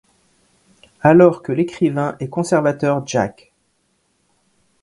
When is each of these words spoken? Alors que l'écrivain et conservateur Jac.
Alors 1.01 1.43
que 1.43 1.51
l'écrivain 1.51 2.15
et 2.19 2.27
conservateur 2.27 3.05
Jac. 3.05 3.51